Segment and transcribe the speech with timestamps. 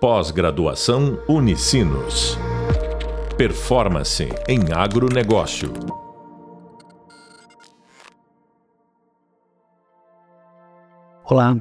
[0.00, 2.38] Pós-graduação Unicinos.
[3.36, 5.72] Performance em agronegócio.
[11.24, 11.56] Olá,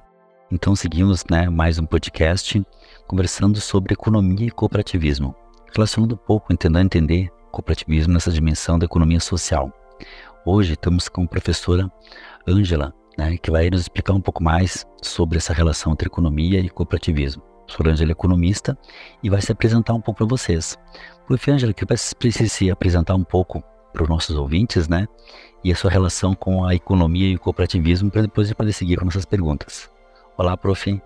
[0.51, 2.63] então seguimos né, mais um podcast
[3.07, 5.35] conversando sobre economia e cooperativismo,
[5.73, 9.73] relacionando um pouco, tentando entender cooperativismo nessa dimensão da economia social.
[10.45, 11.91] Hoje estamos com a professora
[12.47, 16.69] Ângela, né, que vai nos explicar um pouco mais sobre essa relação entre economia e
[16.69, 17.56] cooperativismo.
[17.85, 18.77] Ângela é economista
[19.21, 20.77] e vai se apresentar um pouco para vocês.
[21.27, 21.51] Prof.
[21.51, 23.63] Ângela, que vai se apresentar um pouco
[23.93, 25.07] para os nossos ouvintes, né?
[25.63, 28.73] E a sua relação com a economia e o cooperativismo, para depois a gente poder
[28.73, 29.89] seguir com nossas perguntas.
[30.37, 31.01] Olá, prof.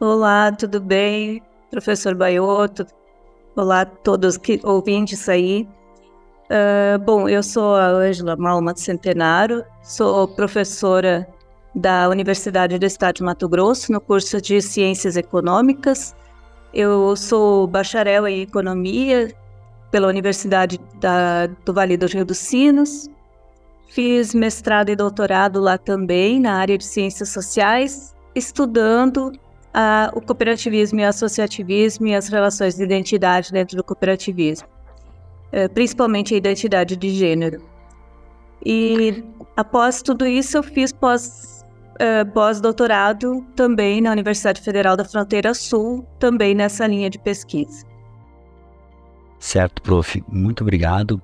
[0.00, 1.42] Olá, tudo bem?
[1.70, 2.86] Professor Baioto,
[3.54, 5.68] olá a todos que ouvintes aí.
[6.44, 11.28] Uh, bom, eu sou a Ângela Malma de Centenário, sou professora
[11.78, 16.14] da Universidade do Estado de Mato Grosso no curso de Ciências Econômicas.
[16.74, 19.32] Eu sou bacharel em Economia
[19.90, 23.08] pela Universidade da, do Vale do Rio dos Sinos.
[23.88, 31.00] Fiz mestrado e doutorado lá também na área de Ciências Sociais, estudando uh, o cooperativismo
[31.00, 34.68] e o associativismo e as relações de identidade dentro do cooperativismo,
[35.52, 37.62] uh, principalmente a identidade de gênero.
[38.64, 39.24] E
[39.56, 41.57] após tudo isso, eu fiz pós,
[41.98, 47.86] uh, pós-doutorado também na Universidade Federal da Fronteira Sul, também nessa linha de pesquisa.
[49.38, 50.22] Certo, prof.
[50.28, 51.20] Muito obrigado.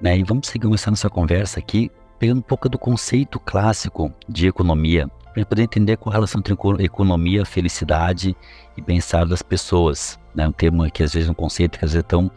[0.00, 0.18] Né?
[0.18, 5.08] E vamos seguir começando nossa conversa aqui, pegando um pouco do conceito clássico de economia,
[5.32, 8.36] para poder entender qual a relação entre economia, felicidade
[8.76, 10.18] e bem-estar das pessoas.
[10.34, 10.46] Né?
[10.46, 12.30] Um termo que às vezes é um conceito que às vezes é tão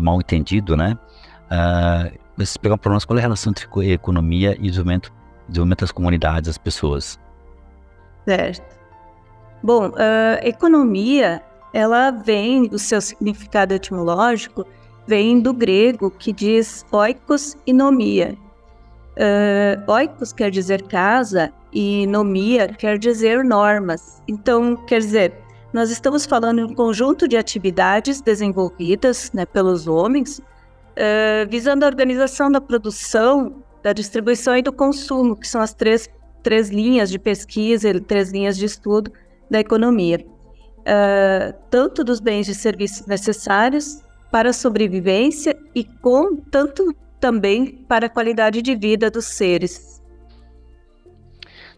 [0.00, 0.96] mal entendido, né?
[1.50, 5.12] Uh, mas pegar para nós qual é a relação entre economia e desenvolvimento,
[5.48, 7.18] desenvolvimento das comunidades, das pessoas.
[8.24, 8.78] Certo.
[9.62, 9.94] Bom, uh,
[10.42, 14.64] economia, ela vem do seu significado etimológico,
[15.06, 18.36] vem do grego que diz oikos e nomia.
[19.16, 24.22] Uh, oikos quer dizer casa e nomia quer dizer normas.
[24.28, 25.34] Então, quer dizer,
[25.72, 31.88] nós estamos falando de um conjunto de atividades desenvolvidas né, pelos homens, uh, visando a
[31.88, 36.08] organização da produção, da distribuição e do consumo, que são as três,
[36.42, 39.12] três linhas de pesquisa, três linhas de estudo
[39.50, 40.24] da economia.
[40.80, 48.06] Uh, tanto dos bens e serviços necessários para a sobrevivência e com tanto também para
[48.06, 50.02] a qualidade de vida dos seres.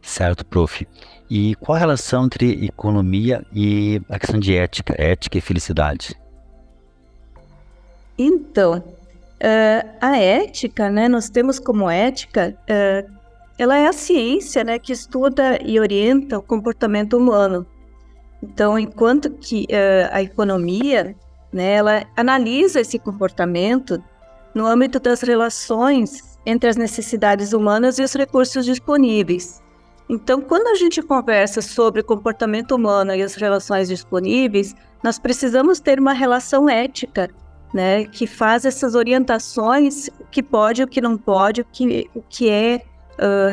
[0.02, 0.86] Certo, prof.
[1.28, 6.16] E qual a relação entre economia e a questão de ética, ética e felicidade?
[8.18, 13.19] Então, uh, a ética, né, nós temos como ética, uh,
[13.60, 17.66] ela é a ciência, né, que estuda e orienta o comportamento humano.
[18.42, 21.14] Então, enquanto que uh, a economia,
[21.52, 24.02] né, ela analisa esse comportamento
[24.54, 29.62] no âmbito das relações entre as necessidades humanas e os recursos disponíveis.
[30.08, 36.00] Então, quando a gente conversa sobre comportamento humano e as relações disponíveis, nós precisamos ter
[36.00, 37.28] uma relação ética,
[37.74, 42.22] né, que faz essas orientações, o que pode, o que não pode, o que, o
[42.22, 42.86] que é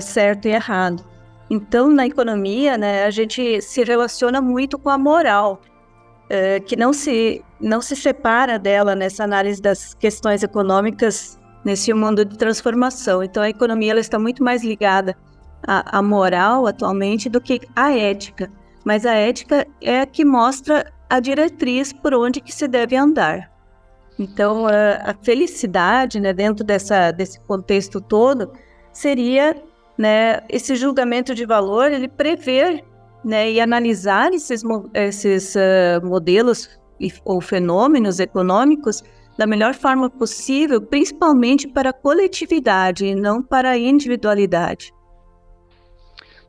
[0.01, 1.03] certo e errado.
[1.49, 5.61] Então, na economia, né, a gente se relaciona muito com a moral,
[6.25, 12.25] uh, que não se, não se separa dela nessa análise das questões econômicas nesse mundo
[12.25, 13.23] de transformação.
[13.23, 15.15] Então, a economia ela está muito mais ligada
[15.65, 18.51] a, a moral atualmente do que a ética.
[18.83, 23.49] Mas a ética é a que mostra a diretriz por onde que se deve andar.
[24.19, 28.51] Então, a, a felicidade, né, dentro dessa, desse contexto todo,
[28.97, 29.55] seria
[29.95, 32.83] né, esse julgamento de valor, ele prever
[33.23, 34.63] né, e analisar esses,
[34.93, 36.69] esses uh, modelos
[36.99, 39.03] e, ou fenômenos econômicos
[39.37, 44.91] da melhor forma possível, principalmente para a coletividade e não para a individualidade.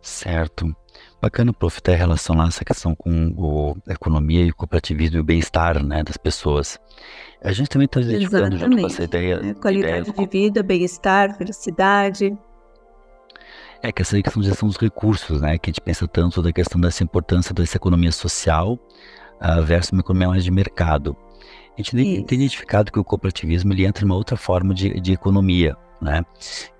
[0.01, 0.75] Certo.
[1.21, 2.15] Bacana, prof, ter lá,
[2.47, 6.79] essa questão com o, a economia e o cooperativismo e o bem-estar né, das pessoas.
[7.43, 9.41] A gente também está identificando junto com essa ideia.
[9.45, 12.37] É, qualidade ideia, de vida, bem-estar, felicidade.
[13.83, 15.57] É que essa questão de gestão dos recursos, né?
[15.59, 18.79] Que a gente pensa tanto da questão dessa importância dessa economia social
[19.41, 21.17] uh, versus uma economia mais de mercado.
[21.75, 22.25] A gente Isso.
[22.25, 26.25] tem identificado que o cooperativismo ele entra em uma outra forma de, de economia, né?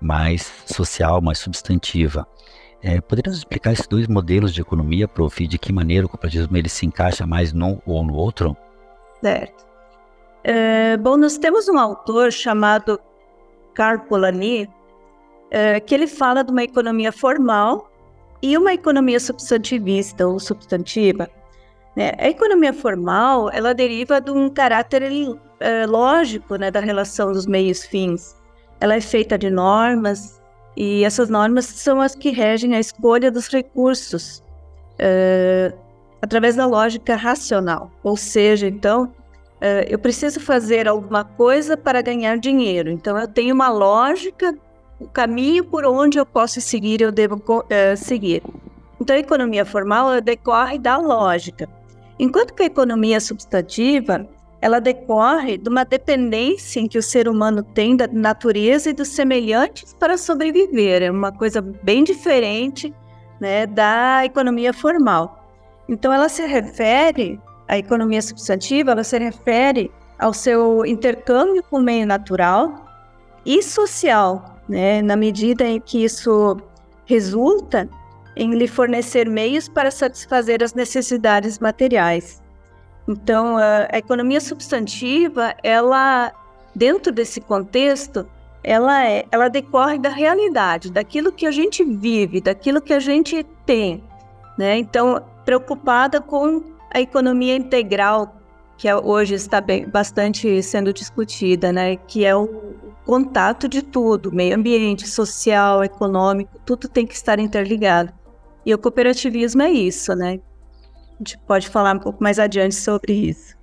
[0.01, 2.27] Mais social, mais substantiva.
[2.81, 6.69] É, poderíamos explicar esses dois modelos de economia, prof, de que maneira o cooperativismo ele
[6.69, 8.55] se encaixa mais num ou no outro?
[9.21, 9.65] Certo.
[10.43, 12.99] É, bom, nós temos um autor chamado
[13.73, 13.99] Carl
[15.51, 17.89] É, que ele fala de uma economia formal
[18.41, 21.27] e uma economia substantivista ou substantiva.
[21.95, 22.11] Né?
[22.17, 25.03] A economia formal, ela deriva de um caráter
[25.59, 28.35] é, lógico né, da relação dos meios-fins.
[28.79, 30.39] Ela é feita de normas,
[30.77, 34.41] e essas normas são as que regem a escolha dos recursos
[34.97, 35.73] é,
[36.21, 37.91] através da lógica racional.
[38.03, 39.11] Ou seja, então,
[39.89, 42.89] eu preciso fazer alguma coisa para ganhar dinheiro.
[42.89, 44.55] Então, eu tenho uma lógica,
[44.99, 47.41] o caminho por onde eu posso seguir, eu devo
[47.97, 48.43] seguir.
[48.99, 51.69] Então, a economia formal decorre da lógica.
[52.19, 54.27] Enquanto que a economia substantiva,
[54.61, 59.95] ela decorre de uma dependência que o ser humano tem da natureza e dos semelhantes
[59.97, 61.01] para sobreviver.
[61.01, 62.93] É uma coisa bem diferente
[63.39, 65.47] né, da economia formal.
[65.87, 71.81] Então, ela se refere, a economia substantiva, ela se refere ao seu intercâmbio com o
[71.81, 72.85] meio natural
[73.45, 76.55] e social, né, na medida em que isso
[77.05, 77.89] resulta
[78.35, 82.41] em lhe fornecer meios para satisfazer as necessidades materiais.
[83.07, 86.31] Então, a, economia substantiva, ela,
[86.75, 88.29] dentro desse contexto,
[88.63, 93.43] ela, é, ela decorre da realidade, daquilo que a gente vive, daquilo que a gente
[93.65, 94.03] tem.
[94.57, 94.77] Né?
[94.77, 96.61] Então, preocupada com
[96.93, 98.35] a economia integral,
[98.77, 101.95] que é, hoje está bem, bastante sendo discutida, né?
[101.95, 102.75] que é o,
[103.09, 108.13] contato de tudo, meio ambiente, social, econômico, tudo tem que estar interligado.
[108.63, 110.39] E o cooperativismo é isso, né?
[111.15, 113.57] A gente pode falar um pouco mais adiante sobre isso.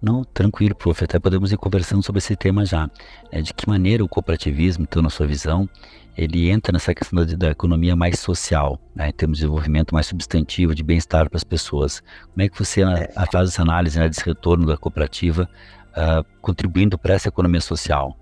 [0.00, 1.02] Não, tranquilo, prof.
[1.02, 2.88] Até podemos ir conversando sobre esse tema já.
[3.32, 5.68] É, de que maneira o cooperativismo, então, na sua visão,
[6.16, 10.06] ele entra nessa questão da, da economia mais social, né, em termos de desenvolvimento mais
[10.06, 12.00] substantivo, de bem-estar para as pessoas.
[12.32, 13.10] Como é que você é.
[13.32, 15.48] faz essa análise né, desse retorno da cooperativa,
[15.96, 18.16] uh, contribuindo para essa economia social?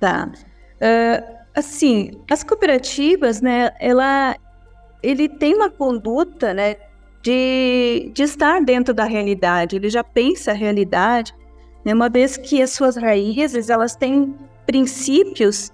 [0.00, 0.30] Tá.
[0.76, 4.36] Uh, assim, as cooperativas, né, ela,
[5.02, 6.76] ele tem uma conduta, né,
[7.20, 11.34] de, de estar dentro da realidade, ele já pensa a realidade,
[11.84, 14.34] né, uma vez que as suas raízes, elas têm
[14.66, 15.72] princípios,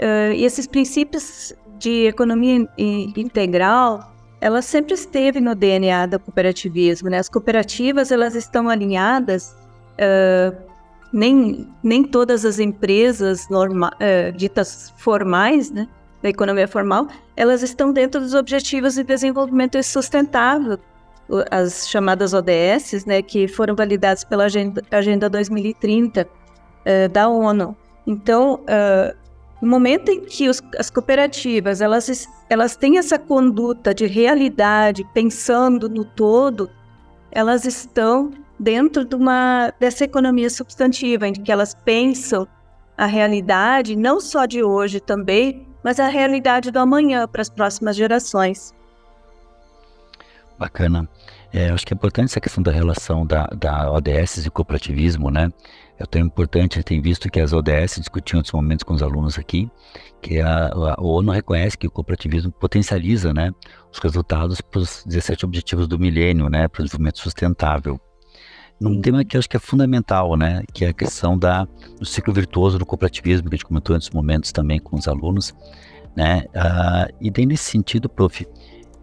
[0.00, 7.18] uh, e esses princípios de economia integral, ela sempre esteve no DNA do cooperativismo, né,
[7.18, 9.54] as cooperativas, elas estão alinhadas
[10.00, 10.65] uh,
[11.16, 15.88] nem, nem todas as empresas norma, é, ditas formais, né,
[16.22, 20.78] da economia formal, elas estão dentro dos Objetivos de Desenvolvimento Sustentável,
[21.50, 26.28] as chamadas ODS, né, que foram validadas pela Agenda, Agenda 2030
[26.84, 27.74] é, da ONU.
[28.06, 29.16] Então, é,
[29.62, 35.88] no momento em que os, as cooperativas elas, elas têm essa conduta de realidade, pensando
[35.88, 36.70] no todo,
[37.32, 42.46] elas estão dentro de uma, dessa economia substantiva, em que elas pensam
[42.96, 47.94] a realidade, não só de hoje também, mas a realidade do amanhã para as próximas
[47.94, 48.74] gerações.
[50.58, 51.08] Bacana.
[51.52, 55.50] É, acho que é importante essa questão da relação da, da ODS e cooperativismo, né?
[55.98, 59.02] É tão importante, a gente tem visto que as ODS discutiam outros momentos com os
[59.02, 59.70] alunos aqui,
[60.20, 63.50] que a, a ONU reconhece que o cooperativismo potencializa, né,
[63.90, 67.98] os resultados para os 17 objetivos do milênio, né, para o desenvolvimento sustentável
[68.78, 70.62] num tema que acho que é fundamental, né?
[70.72, 71.66] Que é a questão da,
[71.98, 75.08] do ciclo virtuoso do cooperativismo, que a gente comentou em outros momentos também com os
[75.08, 75.54] alunos,
[76.14, 76.44] né?
[76.48, 78.46] Uh, e daí, nesse sentido, prof,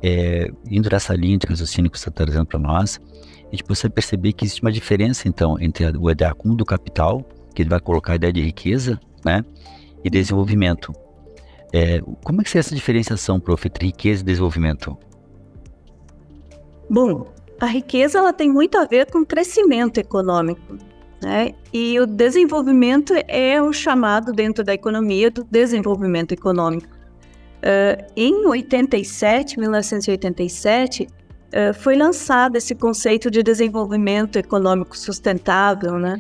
[0.01, 2.99] é, indo nessa linha de raciocínio que você está trazendo para nós,
[3.47, 7.23] a gente precisa perceber que existe uma diferença, então, entre o acúmulo do capital,
[7.55, 9.43] que ele vai colocar a ideia de riqueza, né?
[10.03, 10.93] E desenvolvimento.
[11.71, 14.95] É, como é que é essa diferenciação, prof, entre riqueza e desenvolvimento?
[16.89, 17.25] Bom,
[17.63, 20.77] a riqueza ela tem muito a ver com crescimento econômico.
[21.21, 21.53] Né?
[21.71, 26.89] E o desenvolvimento é o chamado dentro da economia do desenvolvimento econômico.
[26.89, 36.19] Uh, em 87, 1987, uh, foi lançado esse conceito de desenvolvimento econômico sustentável, né?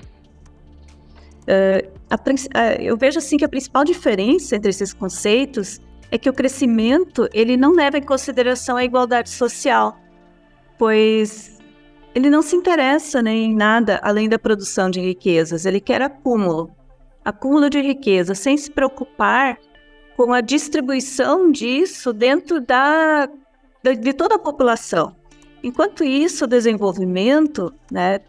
[1.41, 6.33] Uh, a, eu vejo assim que a principal diferença entre esses conceitos é que o
[6.33, 9.97] crescimento ele não leva em consideração a igualdade social,
[10.77, 11.57] pois
[12.15, 16.75] ele não se interessa nem em nada além da produção de riquezas, ele quer acúmulo,
[17.23, 19.57] acúmulo de riqueza, sem se preocupar
[20.15, 23.27] com a distribuição disso dentro da,
[23.83, 25.15] de toda a população.
[25.63, 28.19] Enquanto isso, o desenvolvimento, né,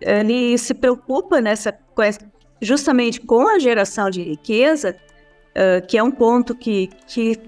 [0.00, 1.76] ele se preocupa nessa
[2.60, 4.96] justamente com a geração de riqueza,
[5.50, 7.38] uh, que é um ponto que, que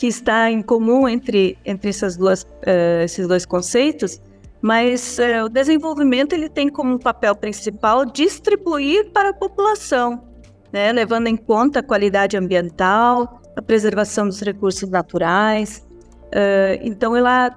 [0.00, 4.18] que está em comum entre, entre essas duas, uh, esses dois conceitos,
[4.62, 10.24] mas uh, o desenvolvimento ele tem como papel principal distribuir para a população,
[10.72, 15.86] né, levando em conta a qualidade ambiental, a preservação dos recursos naturais.
[16.28, 17.54] Uh, então, ela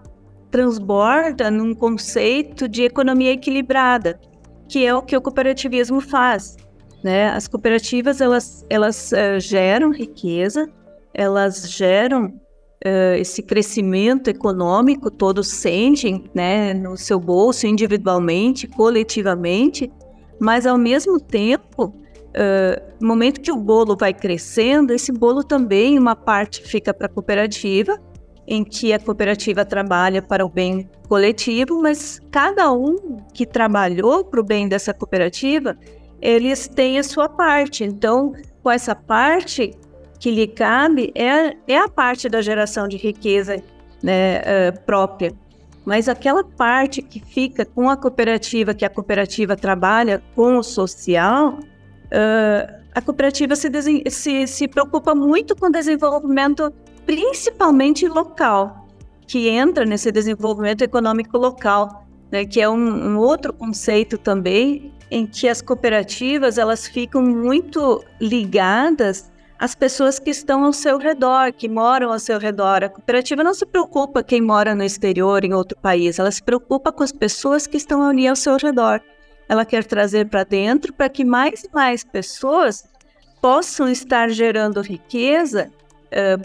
[0.51, 4.19] transborda num conceito de economia equilibrada,
[4.67, 6.57] que é o que o cooperativismo faz.
[7.01, 7.29] Né?
[7.29, 10.69] As cooperativas elas, elas uh, geram riqueza,
[11.13, 19.91] elas geram uh, esse crescimento econômico, todos sentem né, no seu bolso, individualmente, coletivamente,
[20.39, 25.97] mas ao mesmo tempo, uh, no momento que o bolo vai crescendo, esse bolo também,
[25.97, 27.97] uma parte fica para a cooperativa,
[28.45, 34.41] em que a cooperativa trabalha para o bem coletivo, mas cada um que trabalhou para
[34.41, 35.77] o bem dessa cooperativa,
[36.21, 37.85] eles têm a sua parte.
[37.85, 39.71] Então, com essa parte
[40.23, 43.61] que lhe cabe, é, é a parte da geração de riqueza
[44.01, 45.33] né, uh, própria.
[45.83, 51.59] Mas aquela parte que fica com a cooperativa, que a cooperativa trabalha com o social,
[51.59, 53.69] uh, a cooperativa se,
[54.09, 56.71] se, se preocupa muito com o desenvolvimento
[57.05, 58.87] principalmente local,
[59.27, 65.27] que entra nesse desenvolvimento econômico local, né, que é um, um outro conceito também em
[65.27, 69.32] que as cooperativas elas ficam muito ligadas
[69.63, 72.83] às pessoas que estão ao seu redor, que moram ao seu redor.
[72.83, 76.91] A cooperativa não se preocupa quem mora no exterior, em outro país, ela se preocupa
[76.91, 78.99] com as pessoas que estão ali ao seu redor.
[79.47, 82.83] Ela quer trazer para dentro para que mais e mais pessoas
[83.41, 85.71] possam estar gerando riqueza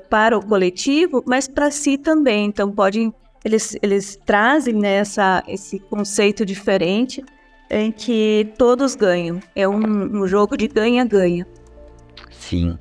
[0.09, 2.47] para o coletivo, mas para si também.
[2.47, 3.13] Então, podem,
[3.45, 5.03] eles, eles trazem né,
[5.49, 7.25] esse conceito diferente
[7.69, 9.41] em que todos ganham.
[9.57, 11.45] É um, um jogo de ganha-ganha.
[12.31, 12.79] Sim.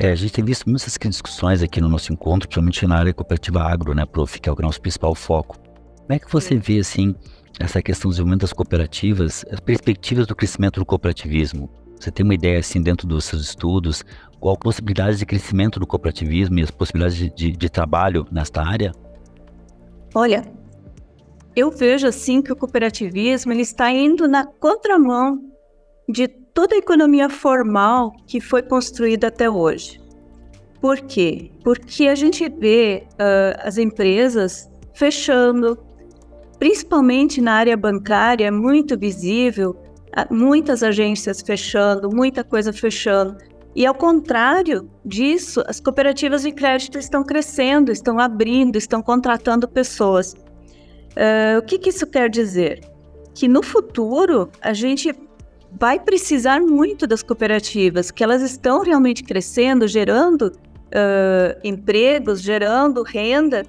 [0.00, 3.60] É, a gente tem visto muitas discussões aqui no nosso encontro, principalmente na área cooperativa
[3.64, 5.58] agro, né, Prof, que é o nosso principal foco.
[5.58, 7.16] Como é que você vê, assim,
[7.58, 11.68] essa questão do desenvolvimento das cooperativas, as perspectivas do crescimento do cooperativismo?
[11.98, 14.04] Você tem uma ideia, assim, dentro dos seus estudos,
[14.38, 18.62] qual a possibilidade de crescimento do cooperativismo e as possibilidades de, de, de trabalho nesta
[18.62, 18.92] área?
[20.14, 20.44] Olha,
[21.56, 25.40] eu vejo assim que o cooperativismo ele está indo na contramão
[26.08, 26.28] de
[26.58, 30.00] toda a economia formal que foi construída até hoje.
[30.80, 31.52] Por quê?
[31.62, 35.78] Porque a gente vê uh, as empresas fechando,
[36.58, 43.36] principalmente na área bancária, é muito visível, uh, muitas agências fechando, muita coisa fechando.
[43.72, 50.32] E ao contrário disso, as cooperativas de crédito estão crescendo, estão abrindo, estão contratando pessoas.
[50.32, 52.80] Uh, o que, que isso quer dizer?
[53.32, 55.14] Que no futuro a gente
[55.72, 60.52] vai precisar muito das cooperativas, que elas estão realmente crescendo, gerando
[60.88, 63.64] uh, empregos, gerando renda.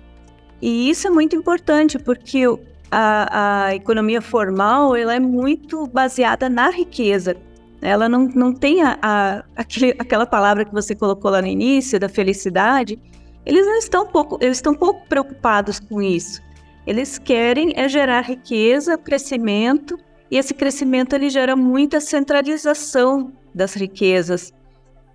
[0.61, 2.43] E isso é muito importante, porque
[2.91, 7.35] a, a economia formal ela é muito baseada na riqueza.
[7.81, 11.99] Ela não, não tem a, a, aquele, aquela palavra que você colocou lá no início,
[11.99, 12.99] da felicidade.
[13.45, 16.41] Eles não estão pouco, eles estão pouco preocupados com isso.
[16.85, 19.97] Eles querem é gerar riqueza, crescimento,
[20.31, 24.53] e esse crescimento ele gera muita centralização das riquezas.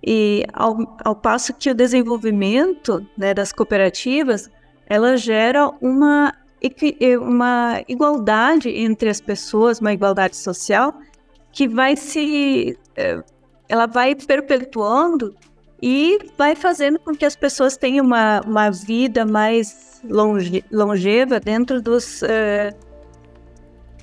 [0.05, 4.49] E ao, ao passo que o desenvolvimento né, das cooperativas,
[4.87, 6.33] ela gera uma,
[7.21, 10.93] uma igualdade entre as pessoas, uma igualdade social,
[11.51, 12.77] que vai se.
[12.95, 13.23] Eh,
[13.67, 15.33] ela vai perpetuando
[15.81, 21.81] e vai fazendo com que as pessoas tenham uma, uma vida mais longe, longeva dentro
[21.81, 22.21] dos.
[22.21, 22.84] Uh,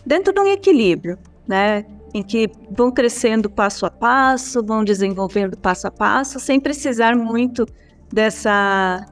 [0.04, 1.84] dentro de um equilíbrio, né?
[2.14, 7.66] Em que vão crescendo passo a passo, vão desenvolvendo passo a passo, sem precisar muito
[8.12, 9.06] dessa,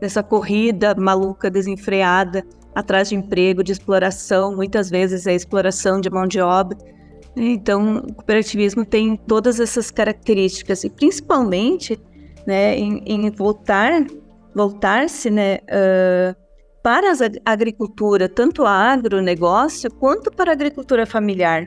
[0.00, 2.42] dessa corrida maluca, desenfreada,
[2.74, 4.56] atrás de emprego, de exploração.
[4.56, 6.78] Muitas vezes é exploração de mão de obra
[7.36, 12.00] então, o cooperativismo tem todas essas características e principalmente,
[12.46, 14.04] né, em, em voltar,
[14.54, 16.43] voltar-se, né, uh,
[16.84, 21.66] para a agricultura, tanto a agronegócio quanto para a agricultura familiar,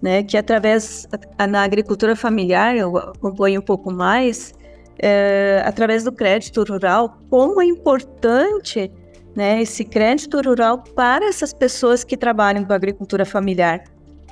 [0.00, 1.08] né, que através
[1.50, 4.54] na agricultura familiar eu acompanho um pouco mais,
[4.92, 8.88] uh, através do crédito rural, como é importante
[9.34, 13.82] né, esse crédito rural para essas pessoas que trabalham com a agricultura familiar.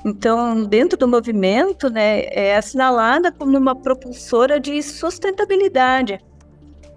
[0.05, 6.19] Então, dentro do movimento, né, é assinalada como uma propulsora de sustentabilidade,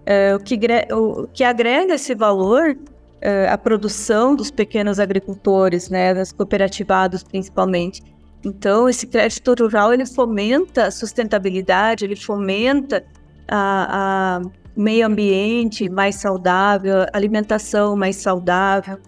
[0.07, 0.57] é, o, que,
[0.93, 2.77] o, que agrega esse valor
[3.25, 8.03] é, à produção dos pequenos agricultores, né, das cooperativados principalmente.
[8.45, 13.03] Então, esse crédito rural ele fomenta a sustentabilidade, ele fomenta
[13.49, 14.43] a, a
[14.77, 18.99] meio ambiente mais saudável, alimentação mais saudável.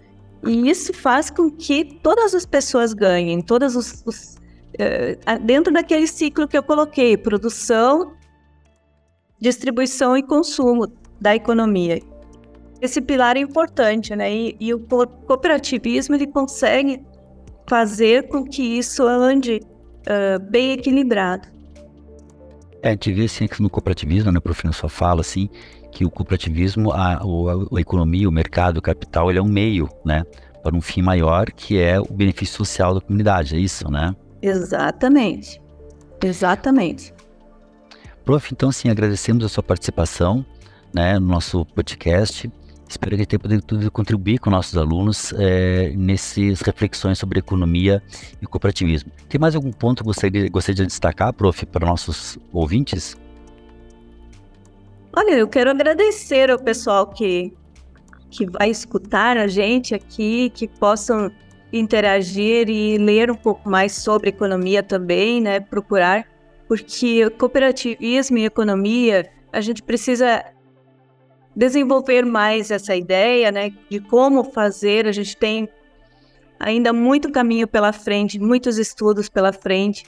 [0.43, 4.35] E isso faz com que todas as pessoas ganhem, todas os, os
[4.73, 8.13] uh, dentro daquele ciclo que eu coloquei, produção,
[9.39, 11.99] distribuição e consumo da economia.
[12.81, 14.33] Esse pilar é importante, né?
[14.33, 17.01] E, e, o cooperativismo ele consegue
[17.67, 21.47] fazer com que isso ande uh, bem equilibrado.
[22.81, 25.49] É, a gente vê assim que no cooperativismo, né, o professor só fala assim,
[25.91, 27.21] que o cooperativismo, a, a,
[27.75, 30.23] a, economia, o mercado, o capital, ele é um meio, né,
[30.63, 34.15] para um fim maior, que é o benefício social da comunidade, é isso, né?
[34.41, 35.59] Exatamente,
[36.23, 37.13] exatamente.
[38.23, 40.45] Prof, então, sim, agradecemos a sua participação,
[40.93, 42.51] né, no nosso podcast.
[42.89, 48.01] Espero que tenha podido contribuir com nossos alunos é, nessas reflexões sobre economia
[48.41, 49.11] e cooperativismo.
[49.27, 53.17] Tem mais algum ponto que você gostaria de destacar, prof, para nossos ouvintes?
[55.15, 57.53] Olha, eu quero agradecer ao pessoal que,
[58.29, 61.29] que vai escutar a gente aqui, que possam
[61.73, 65.59] interagir e ler um pouco mais sobre economia também, né?
[65.59, 66.25] Procurar,
[66.67, 70.45] porque cooperativismo e economia, a gente precisa
[71.57, 75.07] desenvolver mais essa ideia, né, de como fazer.
[75.07, 75.67] A gente tem
[76.59, 80.05] ainda muito caminho pela frente, muitos estudos pela frente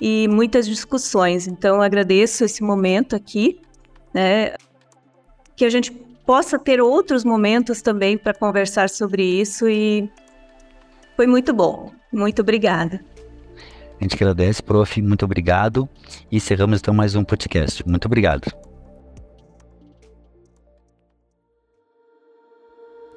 [0.00, 1.46] e muitas discussões.
[1.46, 3.60] Então, agradeço esse momento aqui,
[4.12, 4.56] né,
[5.54, 5.92] que a gente
[6.26, 10.10] possa ter outros momentos também para conversar sobre isso e
[11.16, 11.92] foi muito bom.
[12.12, 13.00] Muito obrigada.
[14.00, 15.00] A gente agradece, prof.
[15.00, 15.88] Muito obrigado.
[16.30, 17.86] E encerramos então mais um podcast.
[17.88, 18.67] Muito obrigado.